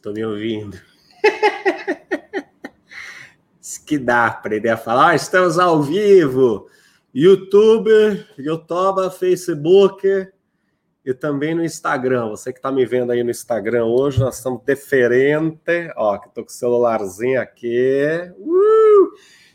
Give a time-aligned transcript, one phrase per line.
[0.00, 0.78] Tô me ouvindo.
[3.60, 5.16] Isso que dá aprender a falar.
[5.16, 6.68] Estamos ao vivo.
[7.12, 7.90] YouTube,
[8.38, 10.28] YouTube, Facebook
[11.04, 12.28] e também no Instagram.
[12.28, 15.90] Você que está me vendo aí no Instagram hoje, nós estamos diferente.
[15.96, 18.06] Ó, que tô com o celularzinho aqui.
[18.38, 19.08] Uh!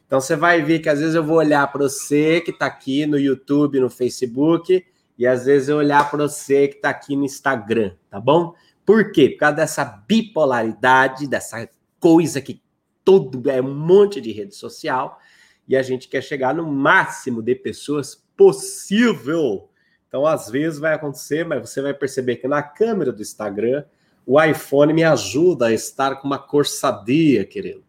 [0.06, 3.06] Então você vai ver que às vezes eu vou olhar para você que está aqui
[3.06, 4.86] no YouTube, no Facebook,
[5.18, 8.54] e às vezes eu olhar para você que está aqui no Instagram, tá bom?
[8.86, 9.30] Por quê?
[9.30, 11.70] Por causa dessa bipolaridade, dessa
[12.00, 12.62] coisa que
[13.04, 15.20] todo é um monte de rede social,
[15.68, 19.70] e a gente quer chegar no máximo de pessoas possível.
[20.08, 23.84] Então, às vezes vai acontecer, mas você vai perceber que na câmera do Instagram,
[24.26, 27.84] o iPhone me ajuda a estar com uma cor sadia, querido.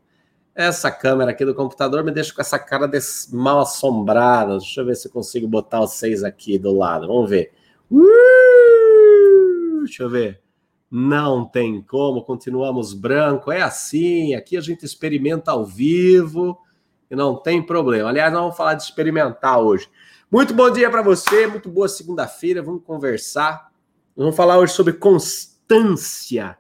[0.55, 2.89] Essa câmera aqui do computador me deixa com essa cara
[3.33, 4.59] mal assombrada.
[4.59, 7.09] Deixa eu ver se eu consigo botar os seis aqui do lado.
[7.09, 7.53] Vamos ver.
[7.91, 10.44] Uh, deixa eu ver.
[10.97, 13.51] Não tem como, continuamos branco.
[13.51, 16.57] É assim, aqui a gente experimenta ao vivo
[17.11, 18.11] e não tem problema.
[18.11, 19.91] Aliás, nós vamos falar de experimentar hoje.
[20.31, 22.63] Muito bom dia para você, muito boa segunda-feira.
[22.63, 23.73] Vamos conversar.
[24.17, 26.57] Vamos falar hoje sobre constância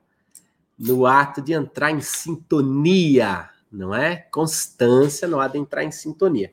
[0.76, 4.16] no ato de entrar em sintonia, não é?
[4.32, 6.52] Constância no ato de entrar em sintonia.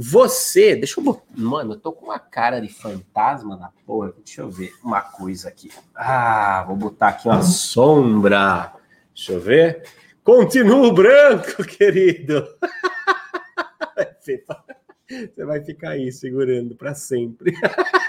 [0.00, 1.24] Você, deixa eu botar.
[1.36, 4.14] Mano, eu tô com uma cara de fantasma na porra.
[4.24, 5.72] Deixa eu ver uma coisa aqui.
[5.92, 8.74] Ah, vou botar aqui uma sombra.
[9.12, 9.82] Deixa eu ver.
[10.22, 12.46] Continuo branco, querido.
[14.22, 17.52] Você vai ficar aí segurando para sempre.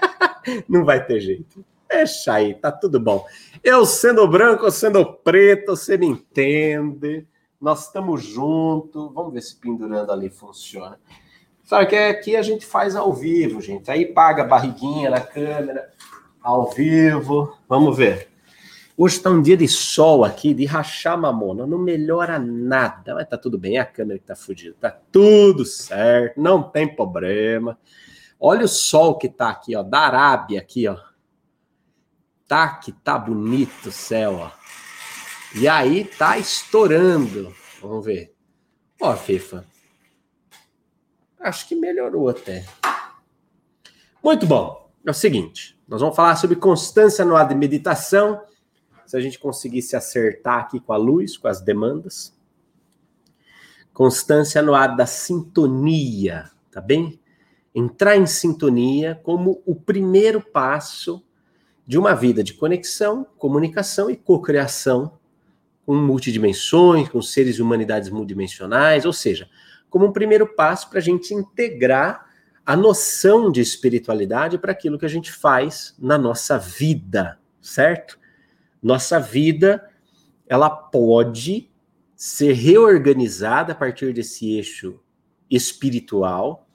[0.70, 1.66] Não vai ter jeito.
[1.90, 3.26] Deixa aí, tá tudo bom.
[3.64, 7.26] Eu sendo branco sendo preto, você me entende.
[7.60, 9.12] Nós estamos juntos.
[9.12, 11.00] Vamos ver se pendurando ali funciona.
[11.70, 13.92] Sabe que aqui a gente faz ao vivo, gente.
[13.92, 15.94] Aí paga a barriguinha na câmera,
[16.42, 17.56] ao vivo.
[17.68, 18.28] Vamos ver.
[18.98, 21.68] Hoje está um dia de sol aqui, de rachar mamona.
[21.68, 23.14] Não melhora nada.
[23.14, 23.78] Mas tá tudo bem.
[23.78, 24.76] É a câmera que tá fodida.
[24.82, 26.42] Tá tudo certo.
[26.42, 27.78] Não tem problema.
[28.40, 29.84] Olha o sol que tá aqui, ó.
[29.84, 30.98] Da Arábia aqui, ó.
[32.48, 34.52] Tá que tá bonito o céu, ó.
[35.54, 37.54] E aí tá estourando.
[37.80, 38.34] Vamos ver.
[39.00, 39.69] Ó, FIFA.
[41.40, 42.66] Acho que melhorou até.
[44.22, 44.90] Muito bom.
[45.06, 48.42] É o seguinte, nós vamos falar sobre constância no ato de meditação.
[49.06, 52.38] Se a gente conseguir se acertar aqui com a luz, com as demandas.
[53.94, 57.20] Constância no ato da sintonia, tá bem?
[57.74, 61.24] Entrar em sintonia como o primeiro passo
[61.88, 65.19] de uma vida de conexão, comunicação e cocriação
[65.90, 69.50] com multidimensões, com seres e humanidades multidimensionais, ou seja,
[69.90, 72.30] como um primeiro passo para a gente integrar
[72.64, 78.20] a noção de espiritualidade para aquilo que a gente faz na nossa vida, certo?
[78.84, 79.90] Nossa vida,
[80.48, 81.72] ela pode
[82.16, 85.00] ser reorganizada a partir desse eixo
[85.50, 86.70] espiritual.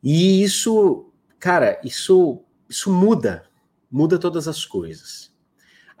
[0.00, 3.42] E isso, cara, isso isso muda,
[3.90, 5.31] muda todas as coisas.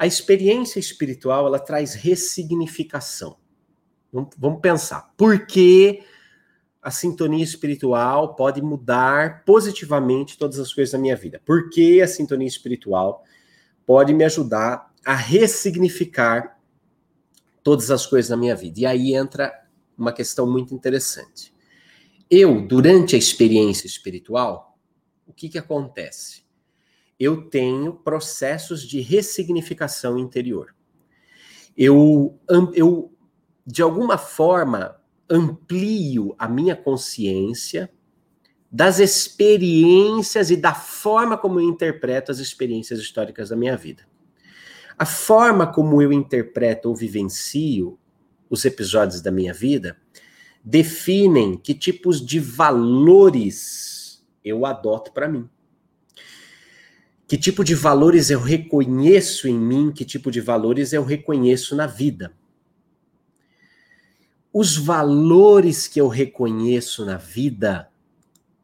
[0.02, 3.36] A experiência espiritual, ela traz ressignificação.
[4.36, 5.14] Vamos pensar.
[5.16, 6.02] Por que
[6.82, 11.40] a sintonia espiritual pode mudar positivamente todas as coisas da minha vida.
[11.46, 13.22] Porque a sintonia espiritual
[13.86, 16.58] pode me ajudar a ressignificar
[17.62, 18.80] todas as coisas da minha vida.
[18.80, 19.52] E aí entra
[19.96, 21.54] uma questão muito interessante.
[22.28, 24.76] Eu, durante a experiência espiritual,
[25.24, 26.41] o que, que acontece?
[27.22, 30.74] Eu tenho processos de ressignificação interior.
[31.76, 32.36] Eu,
[32.74, 33.12] eu
[33.64, 35.00] de alguma forma,
[35.30, 37.88] amplio a minha consciência
[38.70, 44.02] das experiências e da forma como eu interpreto as experiências históricas da minha vida.
[44.98, 47.98] A forma como eu interpreto ou vivencio
[48.50, 49.96] os episódios da minha vida
[50.64, 55.48] definem que tipos de valores eu adoto para mim.
[57.32, 61.86] Que tipo de valores eu reconheço em mim, que tipo de valores eu reconheço na
[61.86, 62.30] vida
[64.52, 67.90] os valores que eu reconheço na vida,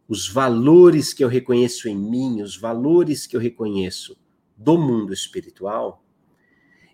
[0.07, 4.19] os valores que eu reconheço em mim, os valores que eu reconheço
[4.55, 6.05] do mundo espiritual,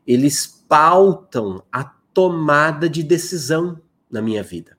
[0.06, 4.78] eles pautam a tomada de decisão na minha vida.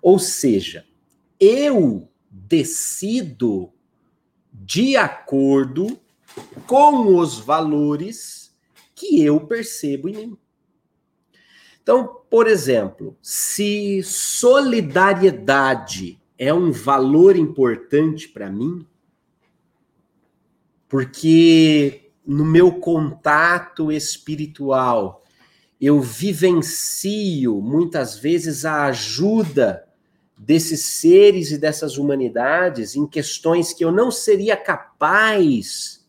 [0.00, 0.86] Ou seja,
[1.38, 3.70] eu decido
[4.50, 6.00] de acordo
[6.66, 8.54] com os valores
[8.94, 10.38] que eu percebo em mim.
[11.82, 18.86] Então, por exemplo, se solidariedade é um valor importante para mim,
[20.88, 25.24] porque no meu contato espiritual
[25.80, 29.84] eu vivencio muitas vezes a ajuda
[30.36, 35.99] desses seres e dessas humanidades em questões que eu não seria capaz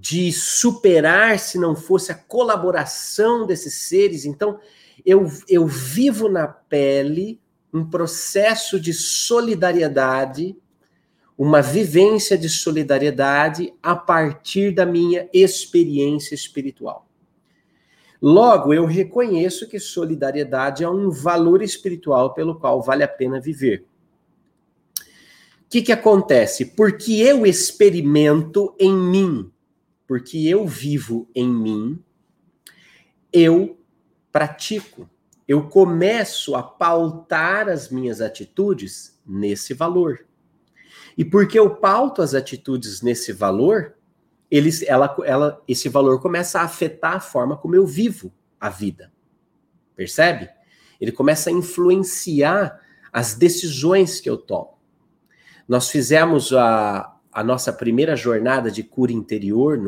[0.00, 4.24] de superar se não fosse a colaboração desses seres.
[4.24, 4.58] Então,
[5.04, 7.38] eu, eu vivo na pele
[7.72, 10.56] um processo de solidariedade,
[11.36, 17.06] uma vivência de solidariedade a partir da minha experiência espiritual.
[18.22, 23.84] Logo, eu reconheço que solidariedade é um valor espiritual pelo qual vale a pena viver.
[24.96, 26.64] O que, que acontece?
[26.64, 29.50] Porque eu experimento em mim,
[30.10, 32.02] porque eu vivo em mim,
[33.32, 33.78] eu
[34.32, 35.08] pratico,
[35.46, 40.26] eu começo a pautar as minhas atitudes nesse valor.
[41.16, 43.94] E porque eu pauto as atitudes nesse valor,
[44.50, 49.12] eles, ela, ela, esse valor começa a afetar a forma como eu vivo a vida.
[49.94, 50.50] Percebe?
[51.00, 52.80] Ele começa a influenciar
[53.12, 54.76] as decisões que eu tomo.
[55.68, 59.78] Nós fizemos a, a nossa primeira jornada de cura interior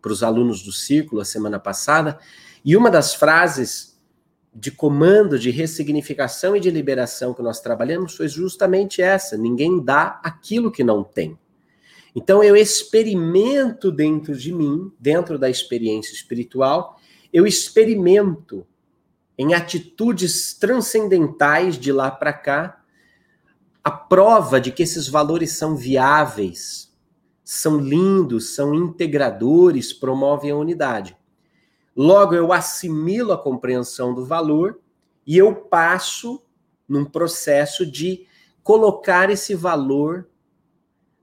[0.00, 2.18] para os alunos do círculo a semana passada,
[2.64, 3.92] e uma das frases
[4.54, 10.20] de comando, de ressignificação e de liberação que nós trabalhamos foi justamente essa: ninguém dá
[10.22, 11.38] aquilo que não tem.
[12.14, 16.98] Então eu experimento dentro de mim, dentro da experiência espiritual,
[17.32, 18.66] eu experimento
[19.38, 22.81] em atitudes transcendentais de lá para cá
[23.84, 26.92] a prova de que esses valores são viáveis,
[27.44, 31.16] são lindos, são integradores, promovem a unidade.
[31.94, 34.80] Logo, eu assimilo a compreensão do valor
[35.26, 36.42] e eu passo
[36.88, 38.26] num processo de
[38.62, 40.28] colocar esse valor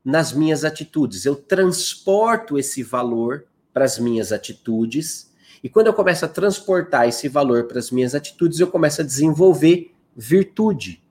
[0.04, 1.26] nas minhas atitudes.
[1.26, 5.34] Eu transporto esse valor para as minhas atitudes.
[5.64, 9.06] E quando eu começo a transportar esse valor para as minhas atitudes, eu começo a
[9.06, 11.02] desenvolver virtude.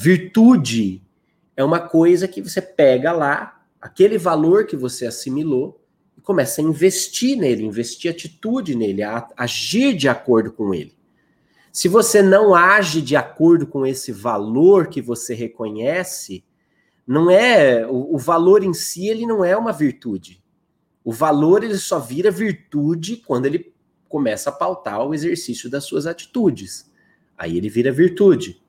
[0.00, 1.02] Virtude
[1.56, 5.84] é uma coisa que você pega lá, aquele valor que você assimilou,
[6.22, 10.96] começa a investir nele, investir atitude nele, a agir de acordo com ele.
[11.72, 16.44] Se você não age de acordo com esse valor que você reconhece,
[17.04, 20.40] não é o, o, valor em si ele não é uma virtude.
[21.02, 23.74] O valor ele só vira virtude quando ele
[24.08, 26.88] começa a pautar o exercício das suas atitudes.
[27.36, 28.62] Aí ele vira virtude.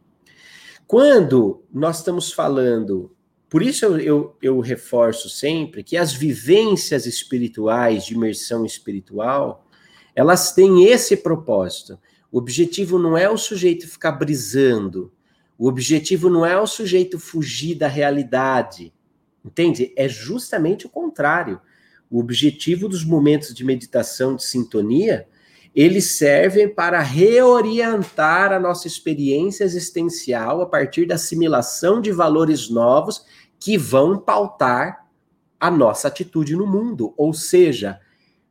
[0.89, 3.15] Quando nós estamos falando
[3.47, 9.67] por isso eu, eu, eu, reforço sempre que as vivências espirituais, de imersão espiritual,
[10.15, 11.99] elas têm esse propósito.
[12.31, 15.13] O objetivo não é o sujeito ficar brisando,
[15.59, 18.91] o objetivo não é o sujeito fugir da realidade,
[19.45, 19.93] entende?
[19.95, 21.61] É justamente o contrário.
[22.09, 25.27] O objetivo dos momentos de meditação, de sintonia,
[25.75, 33.25] eles servem para reorientar a nossa experiência existencial a partir da assimilação de valores novos
[33.59, 35.07] que vão pautar
[35.59, 37.13] a nossa atitude no mundo.
[37.17, 37.99] Ou seja,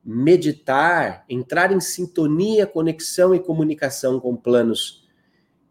[0.04, 5.06] meditar, entrar em sintonia, conexão e comunicação com planos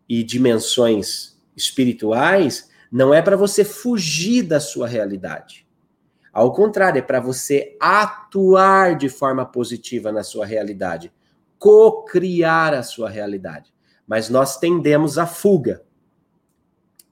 [0.08, 5.68] e dimensões espirituais, não é para você fugir da sua realidade.
[6.32, 11.12] Ao contrário, é para você atuar de forma positiva na sua realidade,
[11.58, 13.74] co-criar a sua realidade.
[14.08, 15.82] Mas nós tendemos à fuga.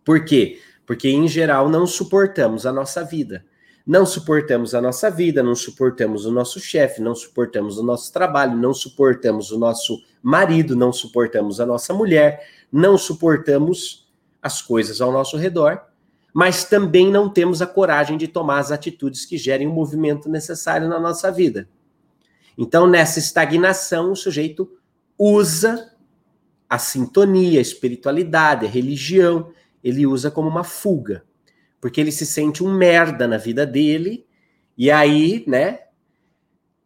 [0.04, 0.60] Por quê?
[0.86, 3.46] porque em geral não suportamos a nossa vida.
[3.86, 8.58] Não suportamos a nossa vida, não suportamos o nosso chefe, não suportamos o nosso trabalho,
[8.58, 14.08] não suportamos o nosso marido, não suportamos a nossa mulher, não suportamos
[14.42, 15.84] as coisas ao nosso redor,
[16.34, 20.90] mas também não temos a coragem de tomar as atitudes que gerem o movimento necessário
[20.90, 21.70] na nossa vida.
[22.58, 24.70] Então, nessa estagnação, o sujeito
[25.18, 25.92] usa
[26.70, 29.52] a sintonia, a espiritualidade, a religião,
[29.84, 31.24] ele usa como uma fuga,
[31.80, 34.26] porque ele se sente um merda na vida dele,
[34.78, 35.80] e aí, né,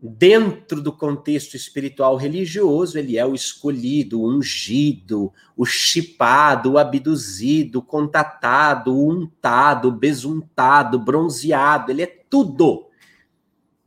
[0.02, 7.80] dentro do contexto espiritual religioso, ele é o escolhido, o ungido, o chipado, o abduzido,
[7.80, 12.89] o contatado, o untado, besuntado, bronzeado, ele é tudo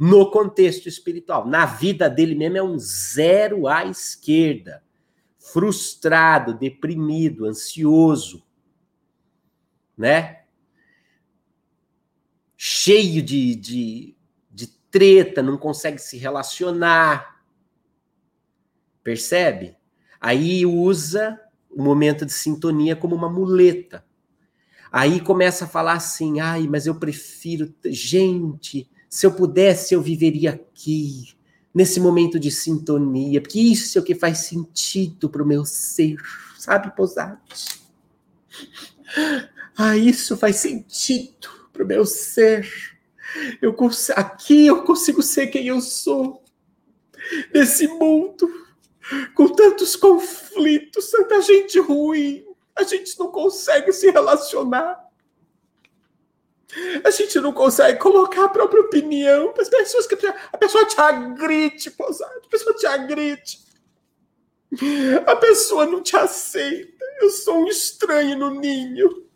[0.03, 1.47] no contexto espiritual.
[1.47, 4.83] Na vida dele mesmo é um zero à esquerda,
[5.39, 8.45] frustrado, deprimido, ansioso,
[9.97, 10.43] né?
[12.57, 14.17] Cheio de, de,
[14.51, 17.41] de treta, não consegue se relacionar.
[19.05, 19.77] Percebe?
[20.21, 21.41] Aí usa
[21.71, 24.05] o momento de sintonia como uma muleta.
[24.91, 27.73] Aí começa a falar assim: ai, mas eu prefiro.
[27.85, 31.35] Gente, se eu pudesse, eu viveria aqui,
[31.75, 36.17] nesse momento de sintonia, porque isso é o que faz sentido para o meu ser,
[36.59, 37.79] sabe, Posati?
[39.77, 42.67] Ah, isso faz sentido para o meu ser.
[43.61, 43.77] Eu
[44.17, 46.43] aqui eu consigo ser quem eu sou.
[47.53, 48.51] Nesse mundo,
[49.35, 54.99] com tantos conflitos, tanta gente ruim, a gente não consegue se relacionar.
[57.05, 60.99] A gente não consegue colocar a própria opinião para as pessoas que a pessoa te
[60.99, 63.61] agride, posado, a pessoa te agride.
[65.27, 67.05] A pessoa não te aceita.
[67.21, 69.29] Eu sou um estranho no ninho.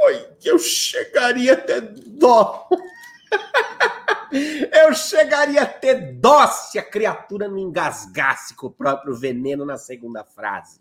[0.00, 2.68] Oi, eu chegaria até dó.
[4.32, 9.76] eu chegaria a ter dó se a criatura não engasgasse com o próprio veneno na
[9.76, 10.80] segunda frase.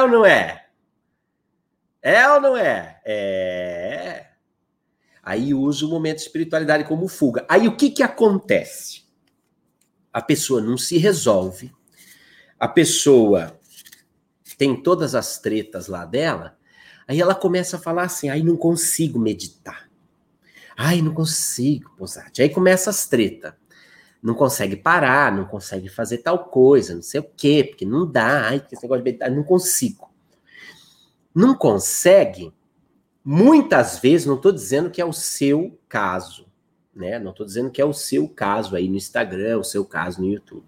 [0.00, 0.68] Ou não é?
[2.04, 3.00] É ou não é?
[3.02, 4.26] É.
[5.22, 7.46] Aí usa o momento de espiritualidade como fuga.
[7.48, 9.04] Aí o que que acontece?
[10.12, 11.72] A pessoa não se resolve.
[12.60, 13.58] A pessoa
[14.58, 16.58] tem todas as tretas lá dela.
[17.08, 19.88] Aí ela começa a falar assim: "Aí não consigo meditar.
[20.76, 22.42] Ai, não consigo, Posati".
[22.42, 23.54] Aí começa as tretas.
[24.22, 28.48] Não consegue parar, não consegue fazer tal coisa, não sei o quê, porque não dá.
[28.48, 30.13] Ai, que esse negócio de meditar, não consigo
[31.34, 32.52] não consegue,
[33.24, 36.46] muitas vezes, não estou dizendo que é o seu caso,
[36.94, 37.18] né?
[37.18, 40.28] Não estou dizendo que é o seu caso aí no Instagram, o seu caso no
[40.28, 40.66] YouTube.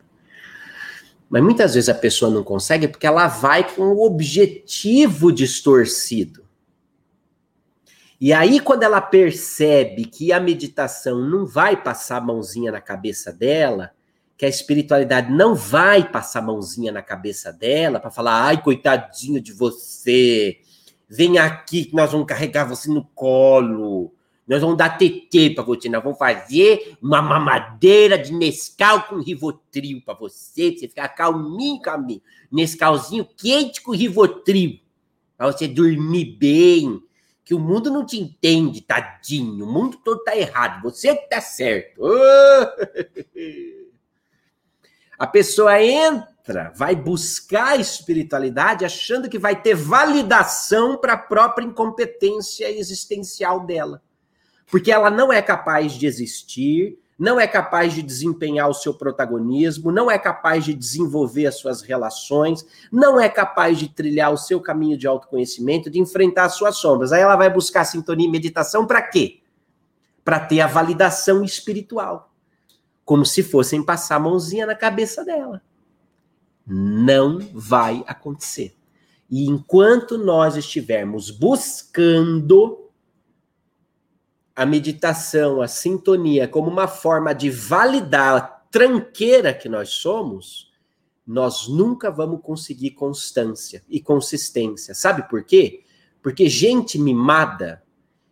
[1.28, 6.44] Mas muitas vezes a pessoa não consegue porque ela vai com o objetivo distorcido.
[8.20, 13.30] E aí, quando ela percebe que a meditação não vai passar a mãozinha na cabeça
[13.30, 13.92] dela,
[14.36, 19.52] que a espiritualidade não vai passar mãozinha na cabeça dela para falar, ai, coitadinho de
[19.52, 20.58] você,
[21.08, 24.12] vem aqui que nós vamos carregar você no colo,
[24.46, 30.02] nós vamos dar TT para você, nós vamos fazer uma mamadeira de Nescau com Rivotril
[30.04, 34.80] para você, pra você ficar calminho, calminho, Nescauzinho quente com Rivotril,
[35.36, 37.02] para você dormir bem,
[37.42, 41.40] que o mundo não te entende, tadinho, o mundo todo tá errado, você que tá
[41.40, 42.02] certo.
[42.02, 43.75] Oh!
[45.18, 51.64] A pessoa entra, vai buscar a espiritualidade achando que vai ter validação para a própria
[51.64, 54.02] incompetência existencial dela.
[54.70, 59.90] Porque ela não é capaz de existir, não é capaz de desempenhar o seu protagonismo,
[59.90, 64.60] não é capaz de desenvolver as suas relações, não é capaz de trilhar o seu
[64.60, 67.12] caminho de autoconhecimento, de enfrentar as suas sombras.
[67.12, 69.40] Aí ela vai buscar sintonia e meditação para quê?
[70.22, 72.35] Para ter a validação espiritual
[73.06, 75.62] como se fossem passar a mãozinha na cabeça dela.
[76.66, 78.76] Não vai acontecer.
[79.30, 82.90] E enquanto nós estivermos buscando
[84.56, 90.72] a meditação, a sintonia, como uma forma de validar a tranqueira que nós somos,
[91.24, 94.94] nós nunca vamos conseguir constância e consistência.
[94.94, 95.84] Sabe por quê?
[96.20, 97.84] Porque gente mimada,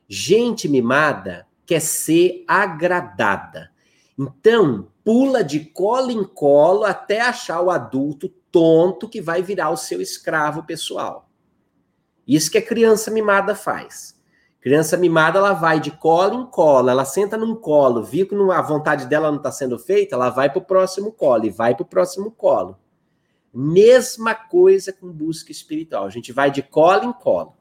[0.09, 3.74] gente mimada quer ser agradada.
[4.19, 9.77] Então, pula de colo em colo até achar o adulto tonto que vai virar o
[9.77, 11.29] seu escravo pessoal.
[12.27, 14.15] Isso que a criança mimada faz.
[14.61, 18.63] Criança mimada, ela vai de colo em colo, ela senta num colo, viu que a
[18.63, 21.83] vontade dela não está sendo feita, ela vai para o próximo colo e vai para
[21.83, 22.79] o próximo colo.
[23.53, 26.07] Mesma coisa com busca espiritual.
[26.07, 27.55] A gente vai de colo em colo.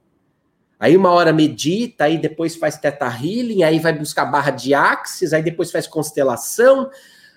[0.83, 5.31] Aí uma hora medita, aí depois faz teta healing, aí vai buscar barra de axis,
[5.31, 6.91] aí depois faz constelação,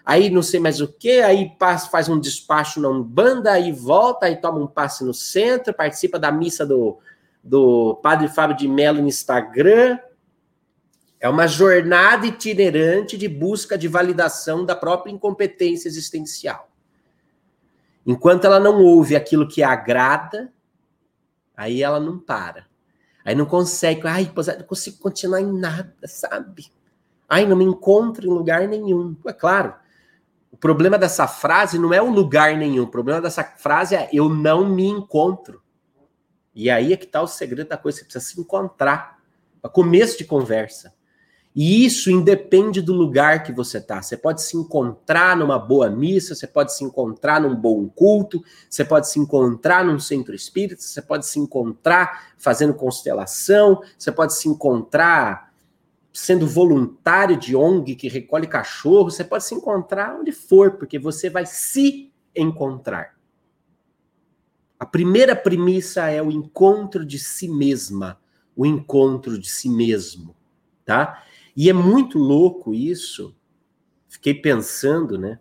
[0.05, 1.53] aí não sei mais o que, aí
[1.89, 6.33] faz um despacho na Umbanda, aí volta, aí toma um passe no centro, participa da
[6.33, 6.99] missa do,
[7.41, 9.97] do Padre Fábio de Mello no Instagram.
[11.21, 16.69] É uma jornada itinerante de busca de validação da própria incompetência existencial.
[18.05, 20.53] Enquanto ela não ouve aquilo que agrada,
[21.57, 22.67] aí ela não para.
[23.27, 26.71] Aí não consegue, ai, não consigo continuar em nada, sabe?
[27.29, 29.17] Ai, não me encontro em lugar nenhum.
[29.27, 29.75] É claro,
[30.49, 34.29] o problema dessa frase não é o lugar nenhum, o problema dessa frase é eu
[34.29, 35.61] não me encontro.
[36.55, 39.19] E aí é que está o segredo da coisa, você precisa se encontrar.
[39.61, 40.95] A começo de conversa.
[41.57, 44.03] E isso independe do lugar que você está.
[44.03, 48.85] Você pode se encontrar numa boa missa, você pode se encontrar num bom culto, você
[48.85, 54.47] pode se encontrar num centro espírita, você pode se encontrar fazendo constelação, você pode se
[54.51, 55.51] encontrar
[56.13, 61.31] sendo voluntário de ONG que recolhe cachorro, você pode se encontrar onde for, porque você
[61.31, 63.15] vai se encontrar.
[64.79, 68.21] A primeira premissa é o encontro de si mesma,
[68.55, 70.37] o encontro de si mesmo,
[70.85, 71.23] tá?
[71.57, 73.35] E é muito louco isso,
[74.09, 75.41] fiquei pensando, né?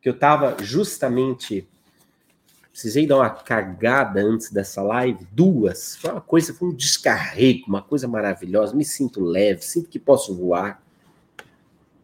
[0.00, 1.66] Que eu tava justamente.
[2.70, 5.96] Precisei dar uma cagada antes dessa live, duas.
[5.96, 8.74] Foi uma coisa, foi um descarrego, uma coisa maravilhosa.
[8.74, 10.82] Me sinto leve, sinto que posso voar.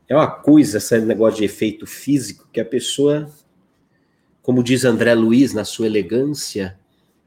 [0.08, 3.30] É uma coisa, esse negócio de efeito físico, que a pessoa,
[4.42, 6.78] como diz André Luiz na sua elegância,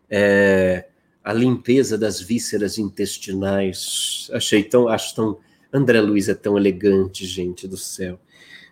[0.10, 0.88] é,
[1.24, 4.30] a limpeza das vísceras intestinais.
[4.34, 5.38] Achei tão, acho tão.
[5.74, 8.20] André Luiz é tão elegante, gente do céu.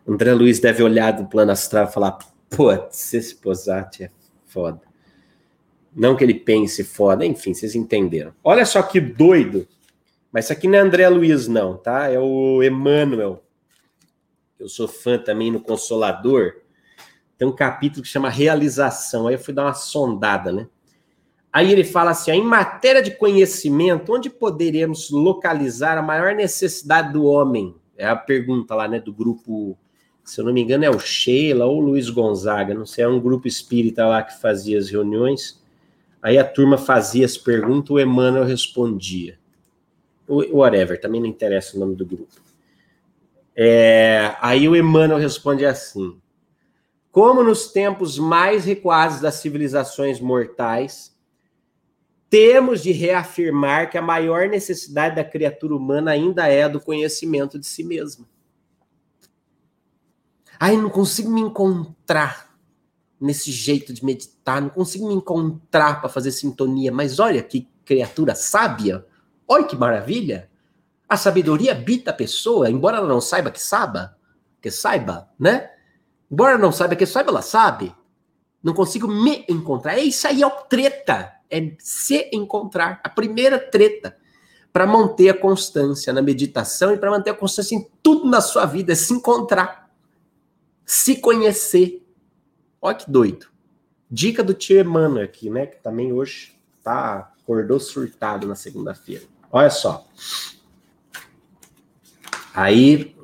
[0.08, 4.12] André Luiz deve olhar do plano astral e falar: putz, esse Posati é
[4.46, 4.82] foda.
[5.94, 8.34] Não que ele pense foda, enfim, vocês entenderam.
[8.44, 9.68] Olha só que doido.
[10.32, 12.08] Mas isso aqui não é André Luiz, não, tá?
[12.08, 13.44] É o Emmanuel.
[14.58, 16.54] Eu sou fã também no Consolador.
[17.38, 19.28] Tem um capítulo que chama Realização.
[19.28, 20.68] Aí eu fui dar uma sondada, né?
[21.52, 27.26] Aí ele fala assim: em matéria de conhecimento, onde poderemos localizar a maior necessidade do
[27.26, 27.76] homem?
[27.98, 29.78] É a pergunta lá, né, do grupo
[30.24, 33.08] se eu não me engano, é o Sheila ou o Luiz Gonzaga, não sei, é
[33.08, 35.62] um grupo espírita lá que fazia as reuniões.
[36.22, 39.40] Aí a turma fazia as perguntas, o Emmanuel respondia.
[40.28, 42.42] Whatever, também não interessa o nome do grupo.
[43.54, 46.18] É, aí o Emmanuel responde assim:
[47.12, 51.14] Como nos tempos mais recuados das civilizações mortais,
[52.32, 57.60] temos de reafirmar que a maior necessidade da criatura humana ainda é a do conhecimento
[57.60, 58.26] de si mesma.
[60.58, 62.56] Ai, não consigo me encontrar
[63.20, 66.90] nesse jeito de meditar, não consigo me encontrar para fazer sintonia.
[66.90, 69.06] Mas olha que criatura sábia,
[69.46, 70.50] olha que maravilha.
[71.10, 74.18] A sabedoria habita a pessoa, embora ela não saiba que saiba,
[74.62, 75.70] que saiba, né?
[76.32, 77.94] Embora não saiba que saiba, ela sabe.
[78.64, 79.98] Não consigo me encontrar.
[79.98, 81.41] É isso aí, é o treta.
[81.52, 83.02] É se encontrar.
[83.04, 84.18] A primeira treta
[84.72, 88.66] para manter a constância na meditação e para manter a constância em tudo na sua
[88.66, 89.82] vida, é se encontrar
[90.92, 92.06] se conhecer.
[92.82, 93.48] Olha que doido.
[94.10, 95.66] Dica do tio Emmanuel aqui, né?
[95.66, 99.24] Que também hoje tá, acordou surtado na segunda-feira.
[99.50, 100.06] Olha só.
[102.54, 103.16] Aí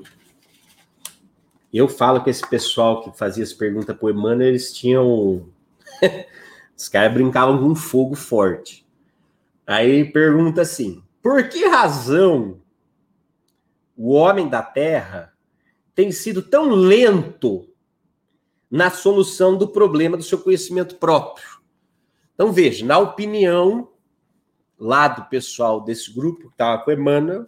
[1.73, 5.45] eu falo que esse pessoal que fazia as perguntas pro Emmanuel, eles tinham.
[6.77, 8.87] Os caras brincavam com fogo forte.
[9.65, 12.61] Aí pergunta assim: por que razão
[13.97, 15.33] o homem da Terra
[15.95, 17.67] tem sido tão lento
[18.69, 21.57] na solução do problema do seu conhecimento próprio.
[22.35, 23.89] Então, veja, na opinião
[24.77, 27.45] lá do pessoal desse grupo que estava com Emmanuel,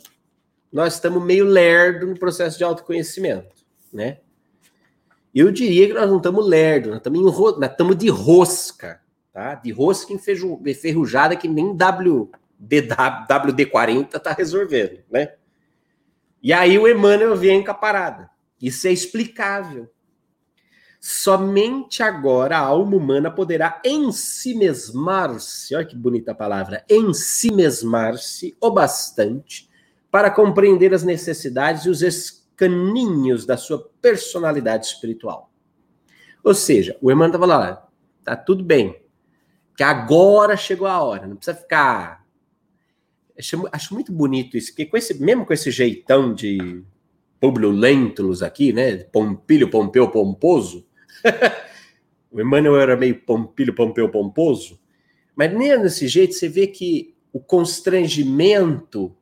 [0.71, 3.63] nós estamos meio lerdo no processo de autoconhecimento,
[3.93, 4.19] né?
[5.33, 7.21] Eu diria que nós não estamos lerdo, nós estamos,
[7.59, 8.99] nós estamos de rosca,
[9.39, 9.55] tá?
[9.55, 12.29] De rosca enferrujada que nem WD,
[12.61, 15.35] WD-40 está resolvendo, né?
[16.43, 18.29] E aí o Emmanuel vem com a parada.
[18.61, 19.89] Isso é explicável.
[20.99, 29.69] Somente agora a alma humana poderá ensimesmar-se, olha que bonita palavra, ensimesmar-se o bastante
[30.11, 35.49] para compreender as necessidades e os escaninhos da sua personalidade espiritual.
[36.43, 37.89] Ou seja, o Emmanuel estava lá,
[38.25, 39.01] tá tudo bem,
[39.79, 42.27] que agora chegou a hora, não precisa ficar.
[43.37, 46.83] Acho, acho muito bonito isso, porque com esse, mesmo com esse jeitão de
[47.39, 48.97] Publio Lentulus aqui, né?
[48.97, 50.85] Pompílio Pompeu Pomposo.
[52.29, 54.77] o Emmanuel era meio Pompílio Pompeu Pomposo.
[55.33, 59.15] Mas nem desse jeito você vê que o constrangimento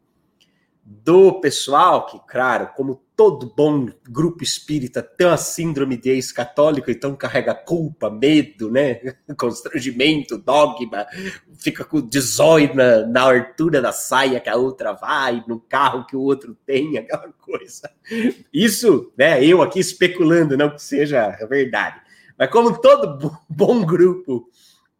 [0.83, 7.15] do pessoal, que, claro, como todo bom grupo espírita tem uma síndrome de ex-católico, então
[7.15, 9.15] carrega culpa, medo, né?
[9.35, 11.07] Constrangimento, dogma,
[11.57, 16.15] fica com desóio na, na altura da saia que a outra vai, no carro que
[16.15, 17.89] o outro tem, aquela coisa.
[18.53, 19.43] Isso, né?
[19.43, 21.99] Eu aqui especulando, não que seja verdade.
[22.37, 24.47] Mas como todo bom grupo,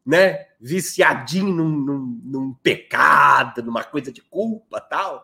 [0.04, 0.48] né?
[0.60, 5.24] Viciadinho num, num, num pecado, numa coisa de culpa tal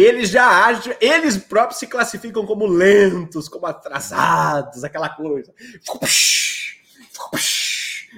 [0.00, 5.52] eles já agem, eles próprios se classificam como lentos, como atrasados, aquela coisa.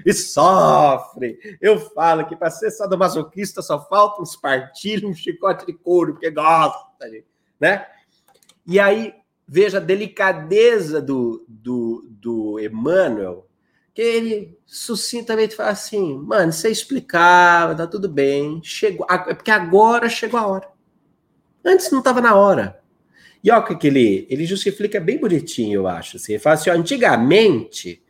[0.04, 1.38] E sofre.
[1.60, 6.30] Eu falo que para ser sadomasoquista só falta uns partilhos, um chicote de couro, porque
[6.30, 7.06] gosta,
[7.58, 7.86] né?
[8.66, 9.14] E aí,
[9.46, 13.48] veja a delicadeza do, do, do Emmanuel,
[13.92, 20.08] que ele sucintamente fala assim: mano, você explicava, tá tudo bem, chegou, é porque agora
[20.08, 20.79] chegou a hora.
[21.64, 22.80] Antes não estava na hora.
[23.42, 26.16] E olha que ele, ele justifica bem bonitinho, eu acho.
[26.16, 26.32] Assim.
[26.32, 28.02] Ele fala assim: ó, antigamente,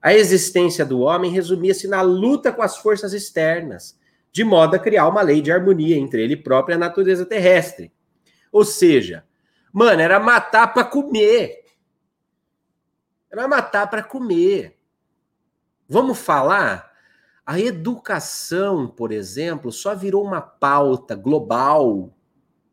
[0.00, 3.98] a existência do homem resumia-se na luta com as forças externas,
[4.30, 7.90] de modo a criar uma lei de harmonia entre ele próprio e a natureza terrestre.
[8.52, 9.24] Ou seja,
[9.72, 11.64] mano, era matar para comer.
[13.32, 14.78] Era matar para comer.
[15.88, 16.92] Vamos falar?
[17.46, 22.13] A educação, por exemplo, só virou uma pauta global,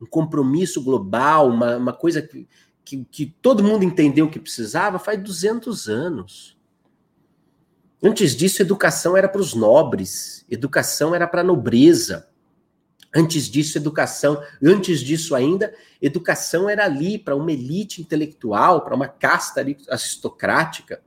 [0.02, 2.48] um compromisso global, uma, uma coisa que,
[2.84, 6.58] que, que todo mundo entendeu que precisava faz 200 anos.
[8.04, 12.28] Antes disso, educação era para os nobres, educação era para a nobreza.
[13.14, 19.08] Antes disso, educação, antes disso ainda, educação era ali para uma elite intelectual, para uma
[19.08, 21.04] casta aristocrática.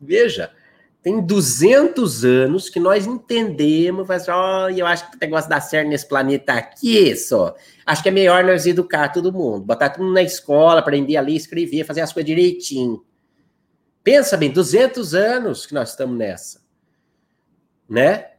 [0.00, 0.52] Veja,
[1.02, 5.88] tem 200 anos que nós entendemos, mas oh, eu acho que o negócio dá certo
[5.88, 7.54] nesse planeta aqui, só.
[7.86, 11.22] Acho que é melhor nós educar todo mundo, botar todo mundo na escola, aprender a
[11.22, 13.02] ler, escrever, fazer as coisas direitinho.
[14.04, 16.60] Pensa bem, 200 anos que nós estamos nessa.
[17.88, 18.32] Né?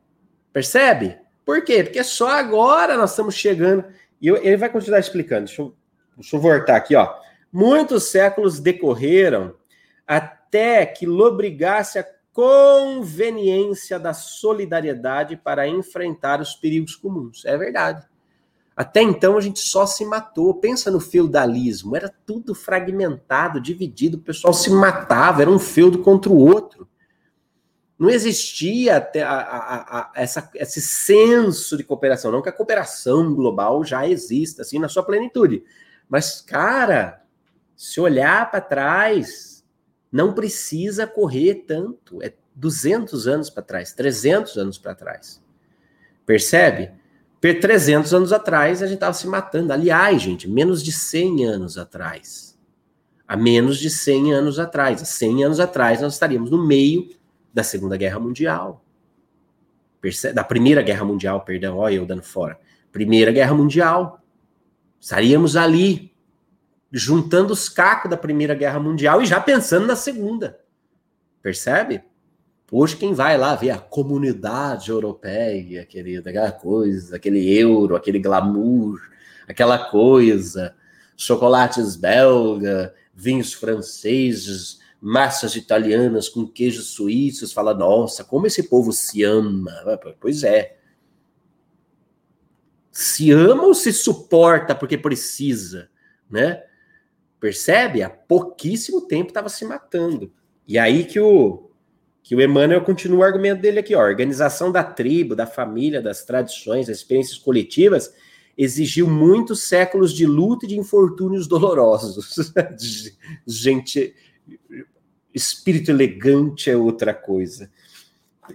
[0.53, 1.17] Percebe?
[1.43, 1.83] Por quê?
[1.83, 3.85] Porque só agora nós estamos chegando.
[4.21, 5.45] E eu, ele vai continuar explicando.
[5.45, 5.75] Deixa eu,
[6.15, 7.11] deixa eu voltar aqui, ó.
[7.51, 9.55] Muitos séculos decorreram
[10.05, 17.43] até que lobrigasse a conveniência da solidariedade para enfrentar os perigos comuns.
[17.45, 18.05] É verdade.
[18.75, 20.55] Até então a gente só se matou.
[20.55, 26.31] Pensa no feudalismo, era tudo fragmentado, dividido, o pessoal se matava, era um feudo contra
[26.31, 26.87] o outro.
[27.99, 33.85] Não existia a, a, a, essa, esse senso de cooperação, não que a cooperação global
[33.85, 35.63] já exista assim na sua plenitude.
[36.09, 37.21] Mas, cara,
[37.75, 39.60] se olhar para trás,
[40.11, 42.21] não precisa correr tanto.
[42.21, 45.41] É 200 anos para trás, 300 anos para trás.
[46.25, 46.91] Percebe?
[47.39, 49.73] 300 anos atrás a gente estava se matando.
[49.73, 52.59] Aliás, gente, menos de 100 anos atrás.
[53.27, 55.01] Há menos de 100 anos atrás.
[55.01, 57.09] Há 100 anos atrás nós estaríamos no meio
[57.53, 58.85] da Segunda Guerra Mundial.
[59.99, 60.33] Percebe?
[60.33, 62.59] Da Primeira Guerra Mundial, perdão, olha eu dando fora.
[62.91, 64.19] Primeira Guerra Mundial.
[64.99, 66.10] Estaríamos ali,
[66.91, 70.59] juntando os cacos da Primeira Guerra Mundial e já pensando na Segunda.
[71.41, 72.03] Percebe?
[72.71, 78.99] Hoje, quem vai lá ver a comunidade europeia, querida, aquela coisa, aquele euro, aquele glamour,
[79.47, 80.73] aquela coisa,
[81.17, 89.23] chocolates belga, vinhos franceses, massas italianas com queijos suíços, fala, nossa, como esse povo se
[89.23, 89.71] ama.
[89.85, 90.77] Ah, pois é.
[92.91, 95.89] Se ama ou se suporta porque precisa,
[96.29, 96.63] né?
[97.41, 98.03] Percebe?
[98.03, 100.31] Há pouquíssimo tempo estava se matando.
[100.67, 101.67] E aí que o
[102.23, 105.99] que o Emmanuel continua o argumento dele aqui, ó, a organização da tribo, da família,
[105.99, 108.13] das tradições, das experiências coletivas
[108.55, 112.53] exigiu muitos séculos de luta e de infortúnios dolorosos.
[113.47, 114.13] Gente,
[115.33, 117.71] espírito elegante é outra coisa.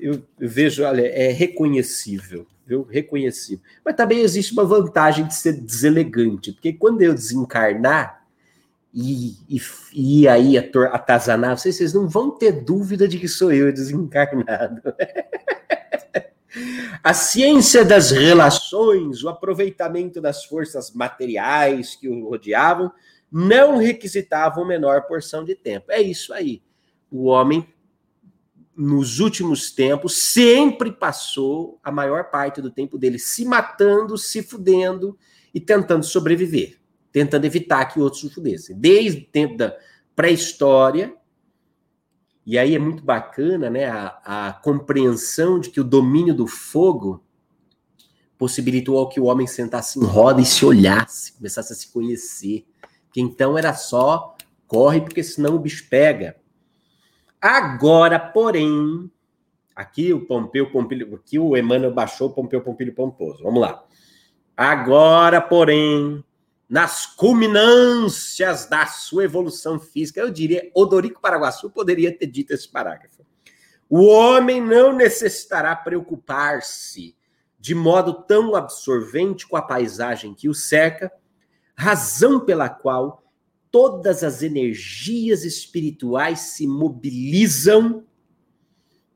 [0.00, 2.86] Eu, vejo, olha, é reconhecível, viu?
[2.88, 3.64] Reconhecível.
[3.84, 8.25] Mas também existe uma vantagem de ser deselegante, porque quando eu desencarnar
[8.96, 9.60] e, e,
[9.92, 14.82] e aí atazanar, vocês, vocês não vão ter dúvida de que sou eu desencarnado.
[17.04, 22.90] A ciência das relações, o aproveitamento das forças materiais que o rodeavam,
[23.30, 25.92] não requisitavam menor porção de tempo.
[25.92, 26.62] É isso aí
[27.10, 27.66] o homem,
[28.76, 35.18] nos últimos tempos, sempre passou a maior parte do tempo dele se matando, se fudendo
[35.54, 36.78] e tentando sobreviver,
[37.16, 38.76] tentando evitar que outros se fudessem.
[38.78, 39.74] Desde o tempo da
[40.14, 41.16] pré-história,
[42.44, 47.24] e aí é muito bacana né, a, a compreensão de que o domínio do fogo
[48.36, 52.66] possibilitou que o homem sentasse em roda e se olhasse, começasse a se conhecer.
[53.10, 56.36] Que então era só corre, porque senão o bicho pega.
[57.40, 59.10] Agora, porém,
[59.74, 63.42] aqui o Pompeu Pompilho, aqui o Emmanuel baixou Pompeu Pompilho Pomposo.
[63.42, 63.82] Vamos lá.
[64.54, 66.22] Agora, porém,
[66.68, 73.24] nas culminâncias da sua evolução física, eu diria, Odorico Paraguaçu poderia ter dito esse parágrafo.
[73.88, 77.16] O homem não necessitará preocupar-se
[77.58, 81.10] de modo tão absorvente com a paisagem que o cerca,
[81.74, 83.22] razão pela qual
[83.70, 88.04] todas as energias espirituais se mobilizam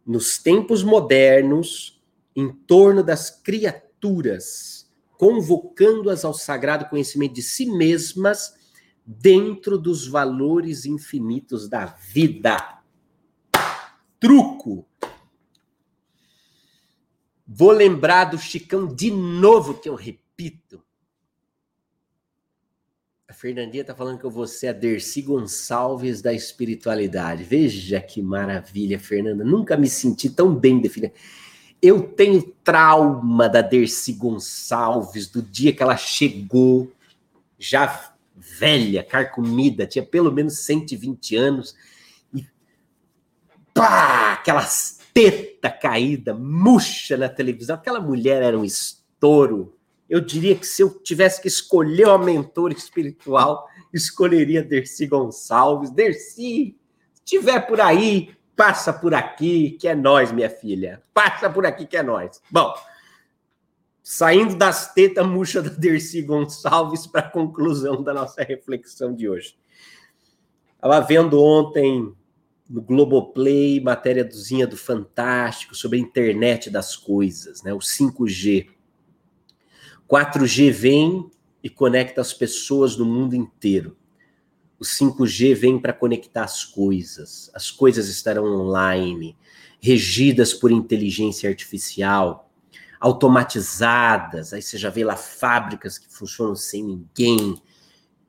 [0.07, 2.01] nos tempos modernos
[2.35, 4.80] em torno das criaturas,
[5.21, 8.55] convocando-as ao sagrado conhecimento de si mesmas
[9.05, 12.81] dentro dos valores infinitos da vida.
[14.19, 14.89] Truco.
[17.47, 20.83] Vou lembrar do Chicão de novo, que eu repito.
[23.29, 27.45] A Fernandinha tá falando que eu vou ser a Dercy Gonçalves da espiritualidade.
[27.45, 29.45] Veja que maravilha, Fernanda.
[29.45, 31.13] Nunca me senti tão bem definida.
[31.83, 36.93] Eu tenho trauma da Dercy Gonçalves, do dia que ela chegou,
[37.59, 41.75] já velha, carcomida, tinha pelo menos 120 anos,
[42.35, 42.47] e
[43.75, 47.77] aquelas teta caída, murcha na televisão.
[47.77, 49.77] Aquela mulher era um estouro.
[50.09, 55.91] Eu diria que se eu tivesse que escolher uma mentora espiritual, escolheria Dercy Gonçalves.
[55.91, 56.77] Dercy,
[57.13, 61.03] se tiver por aí, passa por aqui, que é nós, minha filha.
[61.15, 62.43] Passa por aqui, que é nós.
[62.51, 62.75] Bom,
[64.03, 69.57] saindo das tetas murcha da Dercy Gonçalves para a conclusão da nossa reflexão de hoje.
[70.75, 72.15] Estava vendo ontem
[72.69, 77.73] no Globoplay, matéria dozinha do Fantástico sobre a internet das coisas, né?
[77.73, 78.69] O 5G.
[80.07, 81.31] 4G vem
[81.63, 83.97] e conecta as pessoas no mundo inteiro.
[84.81, 87.51] O 5G vem para conectar as coisas.
[87.55, 89.37] As coisas estarão online,
[89.79, 92.51] regidas por inteligência artificial,
[92.99, 94.53] automatizadas.
[94.53, 97.61] Aí você já vê lá fábricas que funcionam sem ninguém,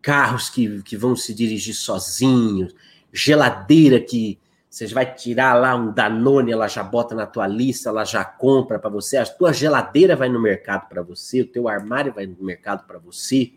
[0.01, 2.75] carros que, que vão se dirigir sozinhos
[3.11, 8.05] geladeira que você vai tirar lá um Danone, ela já bota na tua lista, ela
[8.05, 12.13] já compra para você, a tua geladeira vai no mercado para você, o teu armário
[12.13, 13.51] vai no mercado para você.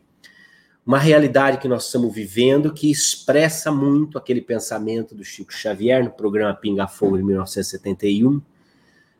[0.86, 6.10] Uma realidade que nós estamos vivendo que expressa muito aquele pensamento do Chico Xavier no
[6.10, 8.42] programa Pinga Fogo de 1971,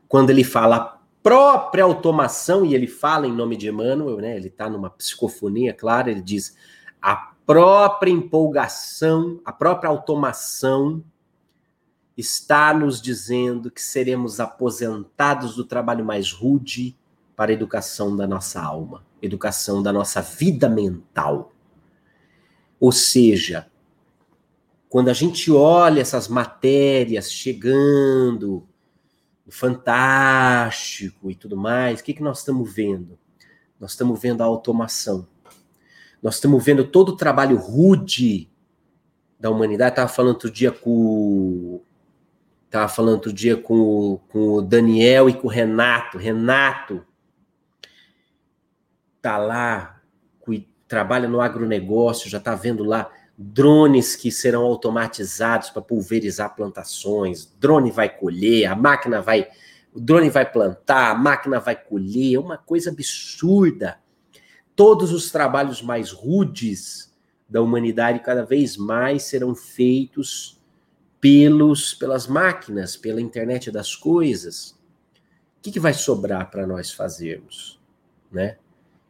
[0.07, 4.37] quando ele fala a própria automação, e ele fala em nome de Emmanuel, né?
[4.37, 6.55] Ele está numa psicofonia, claro, ele diz
[7.01, 7.15] a
[7.47, 11.03] própria empolgação, a própria automação
[12.15, 16.95] está nos dizendo que seremos aposentados do trabalho mais rude
[17.35, 21.51] para a educação da nossa alma, educação da nossa vida mental.
[22.85, 23.65] Ou seja,
[24.87, 28.63] quando a gente olha essas matérias chegando,
[29.49, 33.17] fantástico e tudo mais, o que, que nós estamos vendo?
[33.79, 35.27] Nós estamos vendo a automação.
[36.21, 38.51] Nós estamos vendo todo o trabalho rude
[39.39, 39.93] da humanidade.
[39.93, 41.81] Estava falando outro dia com
[42.67, 46.19] Estava falando outro dia com, com o Daniel e com o Renato.
[46.19, 47.03] Renato
[49.23, 49.94] tá lá,
[50.95, 57.53] trabalha no agronegócio, já está vendo lá drones que serão automatizados para pulverizar plantações.
[57.59, 59.49] Drone vai colher, a máquina vai,
[59.93, 62.35] o drone vai plantar, a máquina vai colher.
[62.35, 63.99] É uma coisa absurda
[64.73, 67.13] todos os trabalhos mais rudes
[67.49, 70.63] da humanidade cada vez mais serão feitos
[71.19, 74.71] pelos pelas máquinas, pela internet das coisas.
[75.57, 77.81] O que, que vai sobrar para nós fazermos,
[78.31, 78.55] né?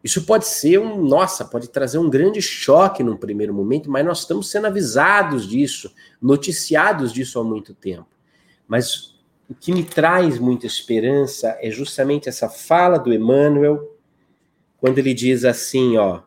[0.06, 4.20] Isso pode ser um, nossa, pode trazer um grande choque num primeiro momento, mas nós
[4.20, 5.92] estamos sendo avisados disso,
[6.22, 8.06] noticiados disso há muito tempo.
[8.68, 9.18] Mas
[9.50, 13.98] o que me traz muita esperança é justamente essa fala do Emmanuel
[14.78, 16.22] quando ele diz assim, ó,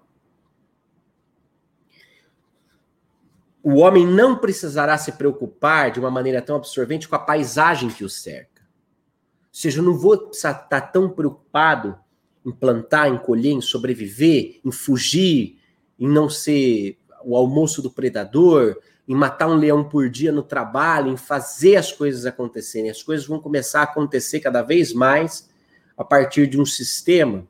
[3.62, 8.02] o homem não precisará se preocupar de uma maneira tão absorvente com a paisagem que
[8.02, 8.60] o cerca.
[8.60, 11.96] Ou seja, eu não vou estar tão preocupado
[12.44, 15.59] em plantar, em colher, em sobreviver, em fugir,
[15.98, 21.12] em não ser o almoço do predador, em matar um leão por dia no trabalho,
[21.12, 22.90] em fazer as coisas acontecerem.
[22.90, 25.48] As coisas vão começar a acontecer cada vez mais
[25.96, 27.46] a partir de um sistema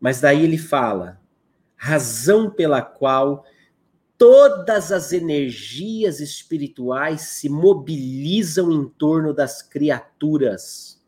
[0.00, 1.20] mas daí ele fala:
[1.76, 3.44] razão pela qual
[4.16, 10.99] todas as energias espirituais se mobilizam em torno das criaturas.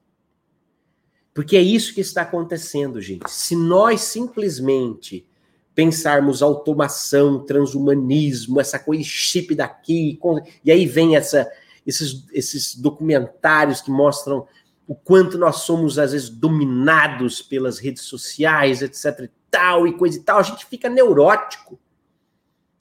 [1.34, 3.30] Porque é isso que está acontecendo, gente.
[3.30, 5.26] Se nós simplesmente
[5.74, 10.18] pensarmos automação, transhumanismo, essa coisa chip daqui,
[10.62, 11.50] e aí vem essa,
[11.86, 14.46] esses, esses documentários que mostram
[14.86, 20.18] o quanto nós somos, às vezes, dominados pelas redes sociais, etc e tal, e coisa
[20.18, 21.78] e tal, a gente fica neurótico.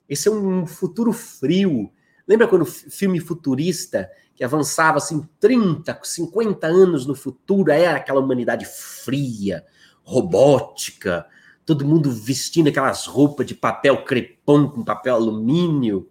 [0.08, 1.90] Esse é um futuro frio.
[2.28, 4.10] Lembra quando o filme futurista,
[4.42, 9.64] que avançava assim 30, 50 anos no futuro, era aquela humanidade fria,
[10.02, 11.24] robótica,
[11.64, 16.10] todo mundo vestindo aquelas roupas de papel crepom com papel alumínio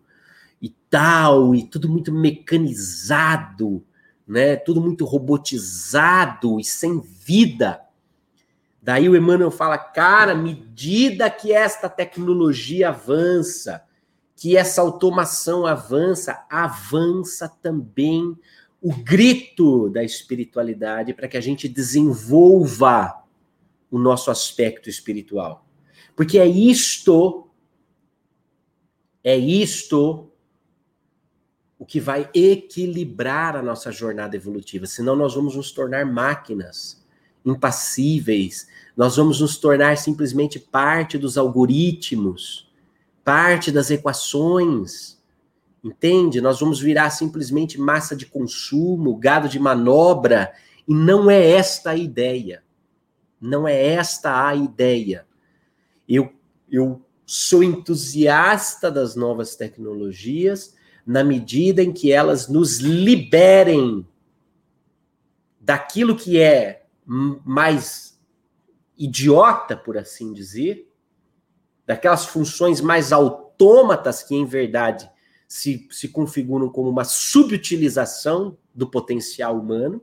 [0.62, 3.86] e tal, e tudo muito mecanizado
[4.26, 4.56] né?
[4.56, 7.82] Tudo muito robotizado e sem vida.
[8.82, 13.84] Daí o Emmanuel fala, cara, medida que esta tecnologia avança,
[14.42, 18.36] que essa automação avança, avança também
[18.82, 23.24] o grito da espiritualidade para que a gente desenvolva
[23.92, 25.64] o nosso aspecto espiritual.
[26.16, 27.52] Porque é isto,
[29.24, 30.32] é isto
[31.78, 37.06] o que vai equilibrar a nossa jornada evolutiva, senão nós vamos nos tornar máquinas
[37.46, 42.71] impassíveis, nós vamos nos tornar simplesmente parte dos algoritmos,
[43.24, 45.20] parte das equações.
[45.84, 46.42] Entende?
[46.42, 50.54] Nós vamos virar simplesmente massa de consumo, gado de manobra,
[50.88, 52.64] e não é esta a ideia.
[53.40, 55.26] Não é esta a ideia.
[56.08, 56.32] Eu,
[56.70, 64.06] eu sou entusiasta das novas tecnologias na medida em que elas nos liberem
[65.60, 68.20] daquilo que é mais
[68.98, 70.91] idiota, por assim dizer,
[71.86, 75.10] daquelas funções mais autômatas que, em verdade,
[75.48, 80.02] se, se configuram como uma subutilização do potencial humano.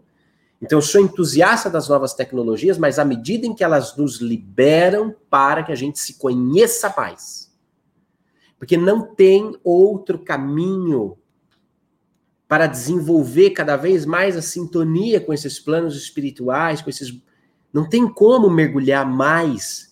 [0.61, 5.15] Então, eu sou entusiasta das novas tecnologias, mas à medida em que elas nos liberam
[5.31, 7.49] para que a gente se conheça mais.
[8.59, 11.17] Porque não tem outro caminho
[12.49, 17.23] para desenvolver cada vez mais a sintonia com esses planos espirituais, com esses.
[17.73, 19.88] Não tem como mergulhar mais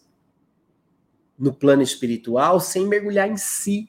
[1.38, 3.88] no plano espiritual sem mergulhar em si.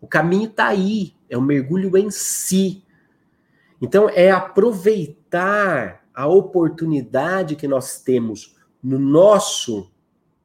[0.00, 2.82] O caminho está aí, é o mergulho em si.
[3.80, 9.90] Então, é aproveitar a oportunidade que nós temos no nosso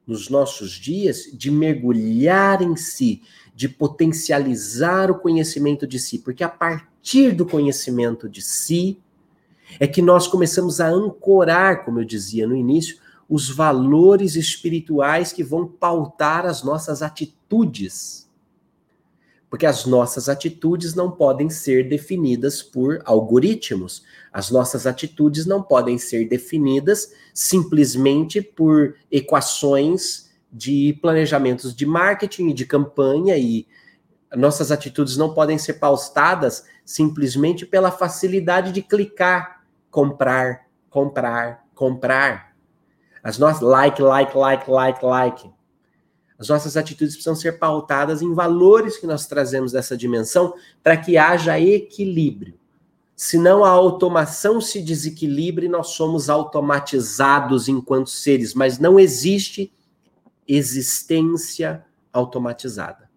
[0.08, 3.24] nos nossos dias de mergulhar em si,
[3.56, 9.00] de potencializar o conhecimento de si, porque a partir do conhecimento de si
[9.80, 12.98] é que nós começamos a ancorar, como eu dizia no início,
[13.30, 18.30] os valores espirituais que vão pautar as nossas atitudes.
[19.50, 24.04] Porque as nossas atitudes não podem ser definidas por algoritmos.
[24.32, 32.54] As nossas atitudes não podem ser definidas simplesmente por equações de planejamentos de marketing e
[32.54, 33.68] de campanha e
[34.36, 42.55] nossas atitudes não podem ser pautadas simplesmente pela facilidade de clicar, comprar, comprar, comprar.
[43.26, 45.50] As nossas like, like, like, like, like.
[46.38, 51.18] As nossas atitudes precisam ser pautadas em valores que nós trazemos dessa dimensão para que
[51.18, 52.54] haja equilíbrio.
[53.16, 59.74] Senão a automação se desequilibra e nós somos automatizados enquanto seres, mas não existe
[60.48, 61.84] existência
[62.14, 63.10] automatizada.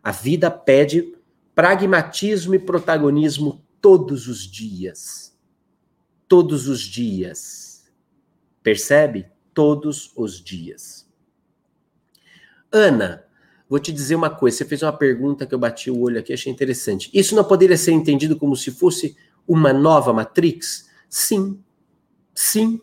[0.00, 1.16] A vida pede
[1.56, 5.36] pragmatismo e protagonismo todos os dias.
[6.28, 7.90] Todos os dias.
[8.62, 9.29] Percebe?
[9.54, 11.08] Todos os dias.
[12.72, 13.24] Ana,
[13.68, 14.58] vou te dizer uma coisa.
[14.58, 17.10] Você fez uma pergunta que eu bati o olho aqui, achei interessante.
[17.12, 20.88] Isso não poderia ser entendido como se fosse uma nova Matrix?
[21.08, 21.58] Sim.
[22.34, 22.80] Sim.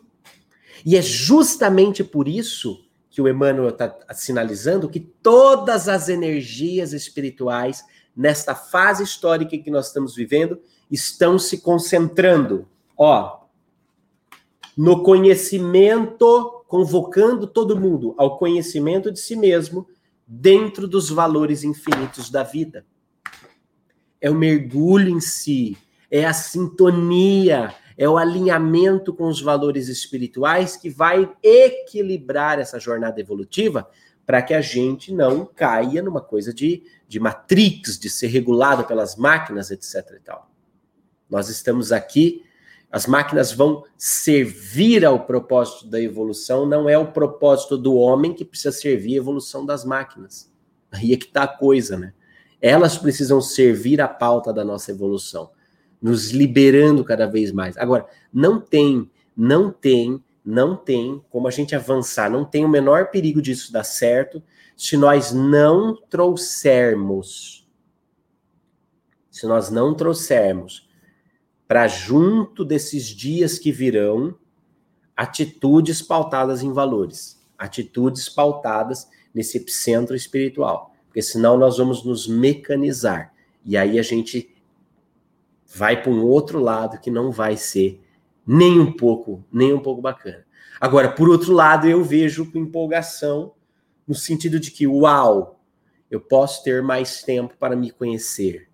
[0.84, 7.84] E é justamente por isso que o Emmanuel está sinalizando que todas as energias espirituais,
[8.14, 12.68] nesta fase histórica que nós estamos vivendo, estão se concentrando.
[12.96, 13.47] Ó,
[14.78, 19.88] no conhecimento convocando todo mundo ao conhecimento de si mesmo
[20.24, 22.86] dentro dos valores infinitos da vida.
[24.20, 25.76] É o mergulho em si,
[26.08, 33.20] é a sintonia, é o alinhamento com os valores espirituais que vai equilibrar essa jornada
[33.20, 33.90] evolutiva
[34.24, 39.16] para que a gente não caia numa coisa de, de matrix, de ser regulado pelas
[39.16, 40.14] máquinas, etc.
[40.14, 40.48] E tal.
[41.28, 42.44] Nós estamos aqui
[42.90, 48.44] as máquinas vão servir ao propósito da evolução, não é o propósito do homem que
[48.44, 50.50] precisa servir a evolução das máquinas.
[50.90, 52.14] Aí é que está a coisa, né?
[52.60, 55.50] Elas precisam servir a pauta da nossa evolução,
[56.00, 57.76] nos liberando cada vez mais.
[57.76, 63.10] Agora, não tem, não tem, não tem como a gente avançar, não tem o menor
[63.10, 64.42] perigo disso dar certo
[64.74, 67.68] se nós não trouxermos,
[69.30, 70.87] se nós não trouxermos
[71.68, 74.34] para junto desses dias que virão,
[75.14, 83.34] atitudes pautadas em valores, atitudes pautadas nesse epicentro espiritual, porque senão nós vamos nos mecanizar
[83.64, 84.56] e aí a gente
[85.66, 88.00] vai para um outro lado que não vai ser
[88.46, 90.46] nem um pouco, nem um pouco bacana.
[90.80, 93.52] Agora, por outro lado, eu vejo com empolgação
[94.06, 95.60] no sentido de que, uau,
[96.10, 98.67] eu posso ter mais tempo para me conhecer.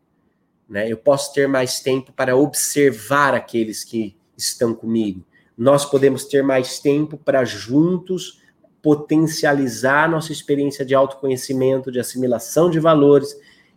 [0.68, 0.90] Né?
[0.90, 5.24] Eu posso ter mais tempo para observar aqueles que estão comigo.
[5.56, 8.42] Nós podemos ter mais tempo para juntos
[8.82, 13.34] potencializar nossa experiência de autoconhecimento, de assimilação de valores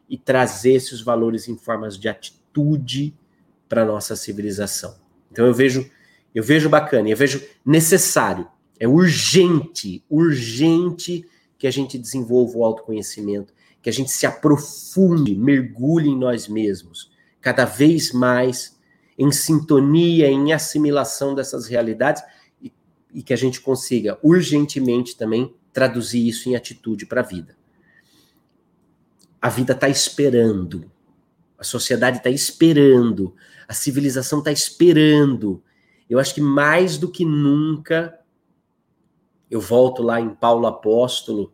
[0.10, 3.16] e trazer esses valores em formas de atitude
[3.70, 4.96] para nossa civilização.
[5.32, 5.90] Então eu vejo,
[6.36, 8.48] eu vejo bacana, eu vejo necessário,
[8.80, 11.26] é urgente, urgente
[11.58, 13.54] que a gente desenvolva o autoconhecimento,
[13.88, 17.10] que a gente se aprofunde, mergulhe em nós mesmos,
[17.40, 18.78] cada vez mais
[19.18, 22.22] em sintonia, em assimilação dessas realidades
[22.62, 22.74] e,
[23.14, 27.56] e que a gente consiga urgentemente também traduzir isso em atitude para a vida.
[29.42, 30.92] A vida está esperando.
[31.58, 33.34] A sociedade está esperando,
[33.70, 35.64] a civilização está esperando.
[36.10, 38.20] Eu acho que mais do que nunca,
[39.50, 41.54] eu volto lá em Paulo Apóstolo,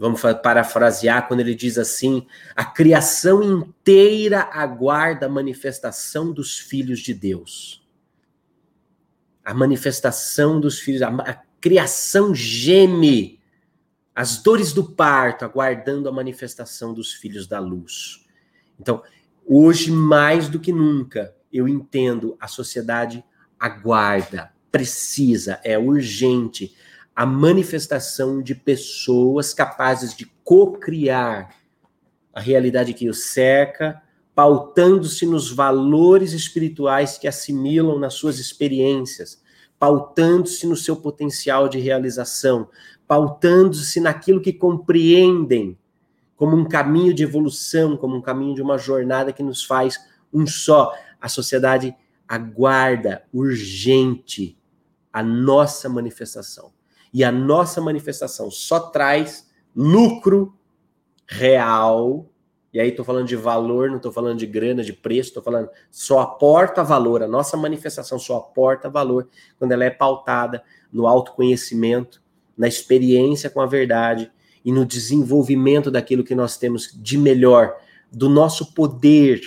[0.00, 2.26] vamos parafrasear quando ele diz assim:
[2.56, 7.86] a criação inteira aguarda a manifestação dos filhos de Deus.
[9.44, 13.38] A manifestação dos filhos, a, a criação geme,
[14.14, 18.26] as dores do parto, aguardando a manifestação dos filhos da luz.
[18.78, 19.02] Então,
[19.52, 23.24] Hoje, mais do que nunca, eu entendo a sociedade
[23.58, 26.72] aguarda, precisa, é urgente
[27.20, 31.54] a manifestação de pessoas capazes de co-criar
[32.32, 34.00] a realidade que os cerca,
[34.34, 39.38] pautando-se nos valores espirituais que assimilam nas suas experiências,
[39.78, 42.70] pautando-se no seu potencial de realização,
[43.06, 45.76] pautando-se naquilo que compreendem
[46.34, 50.00] como um caminho de evolução, como um caminho de uma jornada que nos faz
[50.32, 50.94] um só.
[51.20, 51.94] A sociedade
[52.26, 54.58] aguarda urgente
[55.12, 56.79] a nossa manifestação.
[57.12, 60.54] E a nossa manifestação só traz lucro
[61.26, 62.26] real.
[62.72, 65.68] E aí estou falando de valor, não estou falando de grana, de preço, estou falando
[65.90, 67.22] só aporta valor.
[67.22, 72.22] A nossa manifestação só aporta valor quando ela é pautada no autoconhecimento,
[72.56, 74.30] na experiência com a verdade
[74.64, 77.76] e no desenvolvimento daquilo que nós temos de melhor,
[78.12, 79.40] do nosso poder,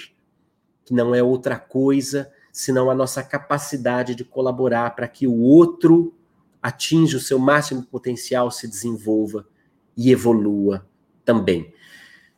[0.83, 6.13] que não é outra coisa senão a nossa capacidade de colaborar para que o outro
[6.63, 9.45] atinja o seu máximo potencial, se desenvolva
[9.95, 10.87] e evolua
[11.23, 11.73] também.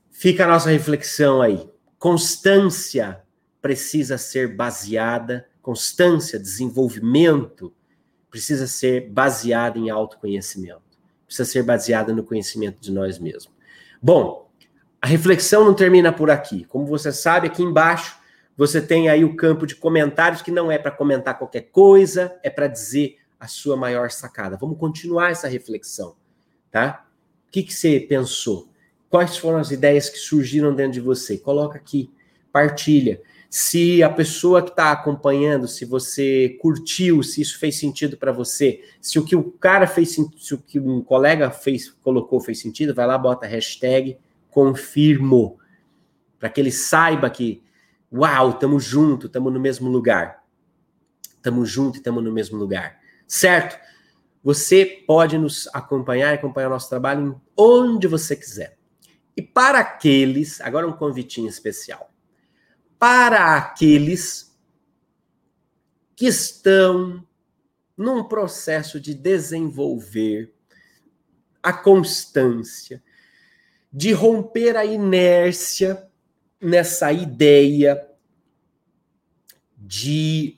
[0.09, 1.69] Fica a nossa reflexão aí.
[1.97, 3.21] Constância
[3.61, 7.73] precisa ser baseada, constância, desenvolvimento
[8.29, 10.85] precisa ser baseada em autoconhecimento
[11.25, 13.49] precisa ser baseada no conhecimento de nós mesmos.
[14.01, 14.49] Bom,
[15.01, 16.65] a reflexão não termina por aqui.
[16.65, 18.17] Como você sabe, aqui embaixo
[18.57, 22.49] você tem aí o campo de comentários que não é para comentar qualquer coisa, é
[22.49, 24.57] para dizer a sua maior sacada.
[24.57, 26.15] Vamos continuar essa reflexão,
[26.71, 27.05] tá?
[27.47, 28.69] O que, que você pensou?
[29.09, 31.37] Quais foram as ideias que surgiram dentro de você?
[31.37, 32.11] Coloca aqui,
[32.51, 33.21] partilha
[33.57, 38.83] se a pessoa que está acompanhando, se você curtiu, se isso fez sentido para você,
[38.99, 42.93] se o que o cara fez, se o que um colega fez, colocou fez sentido,
[42.93, 44.17] vai lá, bota hashtag
[44.49, 45.57] confirmo,
[46.37, 47.63] para que ele saiba que,
[48.11, 50.43] uau, estamos junto, estamos no mesmo lugar.
[51.37, 52.99] Estamos junto e estamos no mesmo lugar.
[53.27, 53.79] Certo?
[54.43, 58.77] Você pode nos acompanhar e acompanhar nosso trabalho onde você quiser.
[59.35, 62.11] E para aqueles, agora um convitinho especial
[62.99, 64.57] para aqueles
[66.15, 67.25] que estão
[67.97, 70.53] num processo de desenvolver
[71.61, 73.03] a constância,
[73.91, 76.07] de romper a inércia
[76.59, 78.09] nessa ideia
[79.77, 80.57] de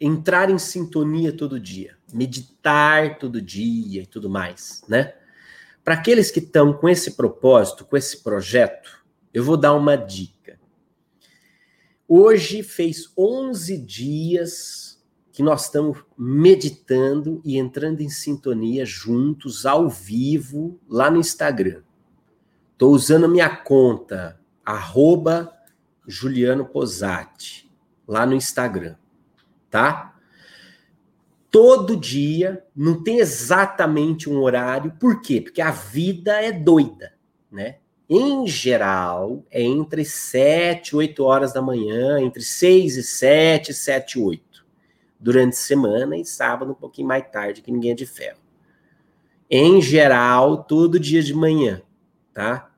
[0.00, 5.14] entrar em sintonia todo dia, meditar todo dia e tudo mais, né?
[5.84, 10.58] Para aqueles que estão com esse propósito, com esse projeto, eu vou dar uma dica.
[12.06, 20.80] Hoje fez 11 dias que nós estamos meditando e entrando em sintonia juntos, ao vivo,
[20.88, 21.82] lá no Instagram.
[22.72, 25.52] Estou usando a minha conta, arroba
[26.06, 27.70] Juliano Posati,
[28.06, 28.96] lá no Instagram,
[29.70, 30.14] tá?
[31.50, 35.40] Todo dia, não tem exatamente um horário, por quê?
[35.40, 37.14] Porque a vida é doida,
[37.50, 37.76] né?
[38.08, 44.18] em geral, é entre 7 e 8 horas da manhã, entre 6 e 7, 7
[44.18, 44.66] e 8.
[45.20, 48.38] Durante semana e sábado um pouquinho mais tarde, que ninguém é de ferro.
[49.50, 51.82] Em geral, todo dia de manhã,
[52.32, 52.70] tá?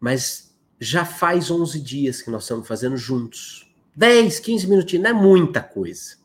[0.00, 3.63] Mas já faz 11 dias que nós estamos fazendo juntos.
[3.94, 6.16] 10, 15 minutinhos, não é muita coisa.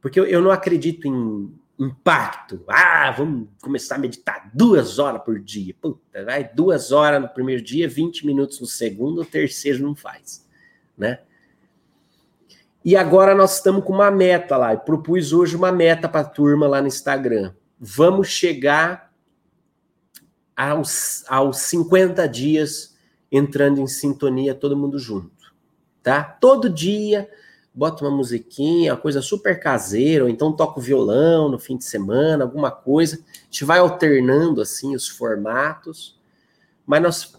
[0.00, 2.62] Porque eu, eu não acredito em impacto.
[2.68, 5.74] Ah, vamos começar a meditar duas horas por dia.
[5.80, 10.46] Puta, vai duas horas no primeiro dia, 20 minutos no segundo, o terceiro não faz,
[10.96, 11.20] né?
[12.84, 14.72] E agora nós estamos com uma meta lá.
[14.72, 17.52] Eu propus hoje uma meta para a turma lá no Instagram.
[17.80, 19.12] Vamos chegar
[20.54, 22.96] aos, aos 50 dias
[23.30, 25.32] entrando em sintonia todo mundo junto,
[26.06, 26.22] tá?
[26.22, 27.28] Todo dia
[27.74, 31.84] bota uma musiquinha, uma coisa super caseira, ou então toca o violão no fim de
[31.84, 33.16] semana, alguma coisa.
[33.16, 36.16] A gente vai alternando assim os formatos,
[36.86, 37.34] mas nós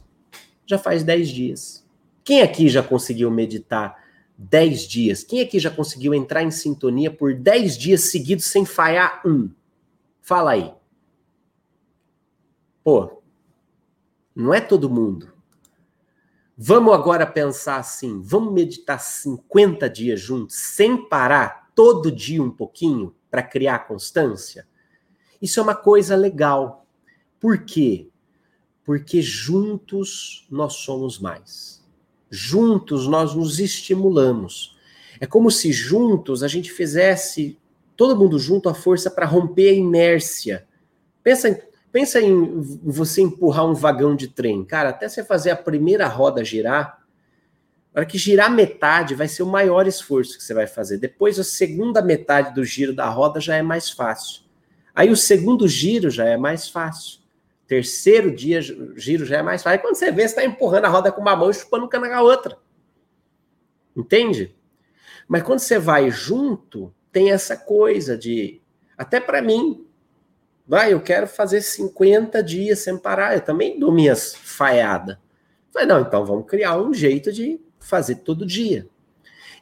[0.65, 1.87] já faz 10 dias.
[2.25, 4.03] Quem aqui já conseguiu meditar
[4.37, 5.23] 10 dias?
[5.23, 9.49] Quem aqui já conseguiu entrar em sintonia por 10 dias seguidos sem falhar um?
[10.21, 10.73] Fala aí.
[12.83, 13.21] Pô,
[14.35, 15.36] não é todo mundo.
[16.59, 23.13] Vamos agora pensar assim, vamos meditar 50 dias juntos, sem parar, todo dia um pouquinho,
[23.29, 24.67] para criar constância?
[25.39, 26.83] Isso é uma coisa legal.
[27.39, 28.07] Por quê?
[28.83, 31.85] Porque juntos nós somos mais.
[32.27, 34.75] Juntos nós nos estimulamos.
[35.19, 37.59] É como se juntos a gente fizesse,
[37.95, 40.67] todo mundo junto, a força para romper a inércia.
[41.21, 41.57] Pensa em,
[41.97, 44.63] pensa em você empurrar um vagão de trem.
[44.63, 47.03] Cara, até você fazer a primeira roda girar,
[47.91, 50.99] para que girar metade vai ser o maior esforço que você vai fazer.
[50.99, 54.43] Depois, a segunda metade do giro da roda já é mais fácil.
[54.93, 57.19] Aí o segundo giro já é mais fácil.
[57.65, 58.61] Terceiro dia,
[58.95, 59.79] giro já é mais fácil.
[59.79, 61.89] Aí quando você vê, você está empurrando a roda com uma mão e chupando o
[61.89, 62.59] cano com a outra.
[63.95, 64.55] Entende?
[65.27, 68.61] Mas quando você vai junto, tem essa coisa de.
[68.95, 69.86] Até para mim,
[70.67, 73.35] vai, eu quero fazer 50 dias sem parar.
[73.35, 75.17] Eu também dou minhas falhadas.
[75.71, 78.87] Falei, não, então vamos criar um jeito de fazer todo dia.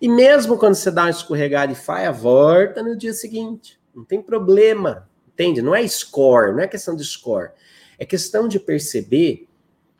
[0.01, 3.79] E mesmo quando você dá uma escorregada e falha, volta no dia seguinte.
[3.93, 5.09] Não tem problema.
[5.33, 5.61] Entende?
[5.61, 7.51] Não é score, não é questão de score.
[7.97, 9.47] É questão de perceber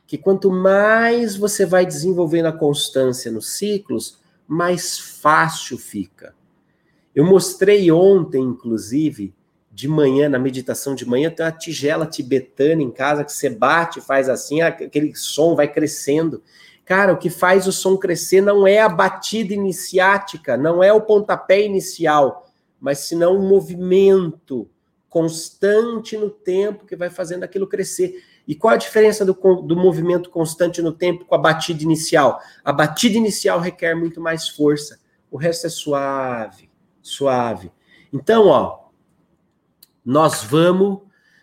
[0.07, 6.35] que quanto mais você vai desenvolvendo a constância nos ciclos, mais fácil fica.
[7.13, 9.33] Eu mostrei ontem, inclusive,
[9.75, 13.99] de manhã, na meditação de manhã, tem uma tigela tibetana em casa que você bate,
[13.99, 16.41] faz assim, aquele som vai crescendo.
[16.85, 21.01] Cara, o que faz o som crescer não é a batida iniciática, não é o
[21.01, 22.49] pontapé inicial,
[22.79, 24.69] mas senão um movimento
[25.09, 28.23] constante no tempo que vai fazendo aquilo crescer.
[28.47, 32.39] E qual a diferença do, do movimento constante no tempo com a batida inicial?
[32.63, 36.69] A batida inicial requer muito mais força, o resto é suave,
[37.01, 37.69] suave.
[38.13, 38.84] Então, ó,
[40.05, 40.99] nós vamos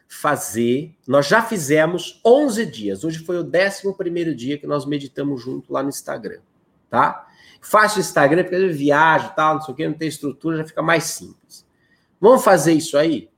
[0.08, 5.72] fazer, nós já fizemos 11 dias, hoje foi o 11 dia que nós meditamos junto
[5.72, 6.40] lá no Instagram,
[6.88, 7.26] tá?
[7.60, 10.64] Faço o Instagram porque eu viajo tal, não sei o que, não tem estrutura, já
[10.64, 11.66] fica mais simples.
[12.20, 13.30] Vamos fazer isso aí?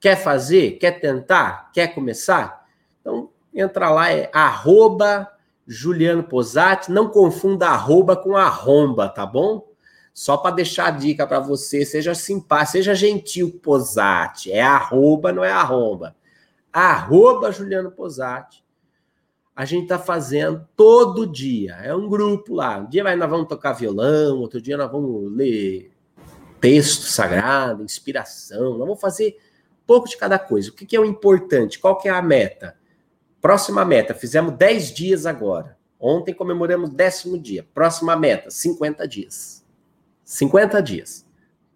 [0.00, 0.78] Quer fazer?
[0.78, 1.70] Quer tentar?
[1.72, 2.66] Quer começar?
[3.00, 5.30] Então, entra lá, é arroba
[5.66, 6.90] Juliano Posati.
[6.90, 9.68] Não confunda arroba com arromba, tá bom?
[10.12, 14.52] Só para deixar a dica para você, seja simpático, seja gentil, Posati.
[14.52, 16.14] É arroba, não é arromba.
[16.72, 18.62] Arroba Juliano Posati.
[19.54, 21.74] A gente tá fazendo todo dia.
[21.82, 22.78] É um grupo lá.
[22.78, 25.92] Um dia nós vamos tocar violão, outro dia nós vamos ler
[26.60, 28.70] texto sagrado, inspiração.
[28.70, 29.36] Nós vamos fazer
[29.86, 30.70] pouco de cada coisa.
[30.70, 31.78] O que, que é o importante?
[31.78, 32.76] Qual que é a meta?
[33.40, 35.76] Próxima meta, fizemos 10 dias agora.
[35.98, 37.66] Ontem comemoramos décimo dia.
[37.74, 39.61] Próxima meta, 50 dias.
[40.32, 41.26] 50 dias.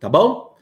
[0.00, 0.57] Tá bom?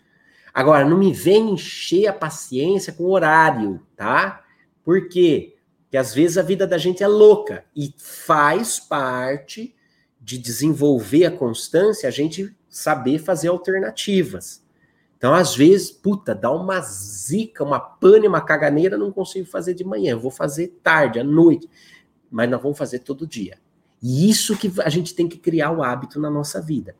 [0.53, 4.45] Agora, não me vem encher a paciência com horário, tá?
[4.85, 5.57] Por quê?
[5.83, 9.75] Porque às vezes a vida da gente é louca e faz parte
[10.21, 14.65] de desenvolver a constância a gente saber fazer alternativas.
[15.17, 19.85] Então, às vezes, puta, dá uma zica, uma pane, uma caganeira, não consigo fazer de
[19.85, 21.69] manhã, eu vou fazer tarde, à noite.
[22.31, 23.57] Mas nós vamos fazer todo dia.
[24.03, 26.97] E isso que a gente tem que criar o hábito na nossa vida.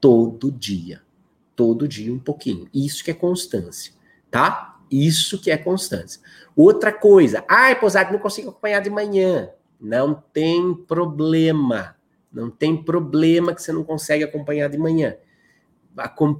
[0.00, 1.02] Todo dia.
[1.54, 2.68] Todo dia um pouquinho.
[2.72, 3.92] Isso que é constância,
[4.30, 4.78] tá?
[4.90, 6.20] Isso que é constância.
[6.54, 9.50] Outra coisa, ai, Posado, não consigo acompanhar de manhã.
[9.80, 11.96] Não tem problema.
[12.32, 15.16] Não tem problema que você não consegue acompanhar de manhã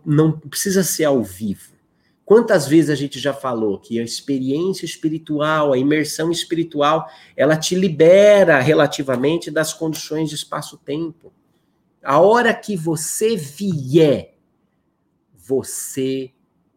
[0.05, 1.77] não precisa ser ao vivo.
[2.25, 7.75] Quantas vezes a gente já falou que a experiência espiritual, a imersão espiritual, ela te
[7.75, 11.33] libera relativamente das condições de espaço-tempo.
[12.03, 14.39] A hora que você vier,
[15.35, 16.33] você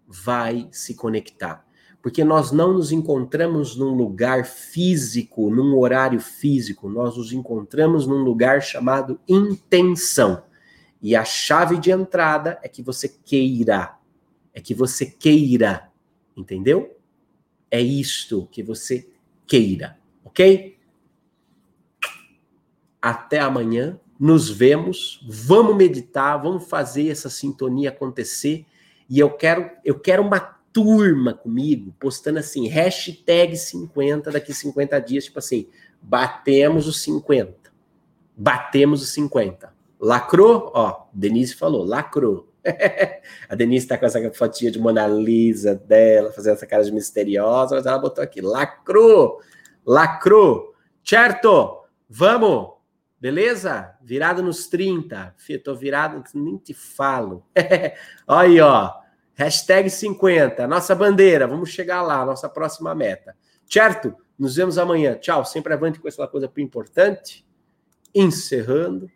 [0.07, 1.65] vai se conectar.
[2.01, 8.23] Porque nós não nos encontramos num lugar físico, num horário físico, nós nos encontramos num
[8.23, 10.43] lugar chamado intenção.
[11.01, 13.97] E a chave de entrada é que você queira.
[14.53, 15.91] É que você queira.
[16.35, 16.97] Entendeu?
[17.69, 19.07] É isto que você
[19.45, 19.97] queira.
[20.23, 20.77] Ok?
[23.01, 23.99] Até amanhã.
[24.21, 25.19] Nos vemos.
[25.27, 26.39] Vamos meditar.
[26.39, 28.67] Vamos fazer essa sintonia acontecer.
[29.09, 35.25] E eu quero, eu quero uma turma comigo postando assim, hashtag 50 daqui 50 dias,
[35.25, 35.67] tipo assim,
[35.99, 37.71] batemos os 50.
[38.37, 39.73] Batemos os 50.
[39.99, 40.71] Lacrou?
[40.75, 42.47] Ó, Denise falou, lacrou.
[43.49, 47.75] a Denise tá com essa fotinha de Mona Lisa dela, fazendo essa cara de misteriosa,
[47.75, 49.41] mas ela botou aqui, lacrou,
[49.83, 51.85] lacrou, certo?
[52.07, 52.73] Vamos,
[53.21, 53.95] beleza?
[54.01, 55.35] Virado nos 30.
[55.37, 57.45] Fih, tô virado, nem te falo.
[58.27, 58.91] Aí, ó,
[59.35, 63.35] hashtag 50, nossa bandeira, vamos chegar lá, nossa próxima meta.
[63.69, 64.15] Certo?
[64.37, 65.15] Nos vemos amanhã.
[65.15, 67.45] Tchau, sempre avante com essa coisa importante.
[68.13, 69.09] encerrando.